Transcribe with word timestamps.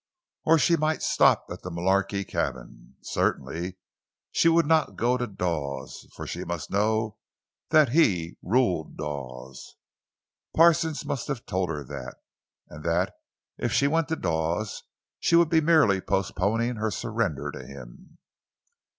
Or 0.45 0.57
she 0.57 0.75
might 0.75 1.03
stop 1.03 1.45
at 1.51 1.61
the 1.61 1.69
Mullarky 1.69 2.23
cabin. 2.27 2.95
Certainly 3.03 3.77
she 4.31 4.47
would 4.49 4.65
not 4.65 4.95
go 4.95 5.15
to 5.15 5.27
Dawes, 5.27 6.07
for 6.15 6.25
she 6.25 6.43
must 6.43 6.71
know 6.71 7.17
that 7.69 7.89
he 7.89 8.35
ruled 8.41 8.97
Dawes—Parsons 8.97 11.05
must 11.05 11.27
have 11.27 11.45
told 11.45 11.69
her 11.69 11.83
that—and 11.83 12.83
that 12.83 13.13
if 13.59 13.71
she 13.71 13.87
went 13.87 14.07
to 14.07 14.15
Dawes, 14.15 14.81
she 15.19 15.35
would 15.35 15.49
be 15.49 15.61
merely 15.61 16.01
postponing 16.01 16.77
her 16.77 16.89
surrender 16.89 17.51
to 17.51 17.63
him. 17.63 18.17